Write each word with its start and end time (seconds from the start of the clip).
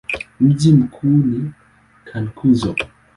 Mji 0.39 0.71
mkuu 0.71 1.07
ni 1.09 1.51
Cankuzo. 2.03 2.75